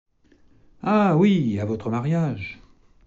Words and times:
Ah! 0.81 1.15
oui, 1.15 1.59
à 1.59 1.65
votre 1.65 1.91
mariage... 1.91 2.59